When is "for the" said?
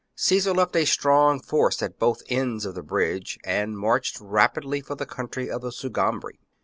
4.81-5.05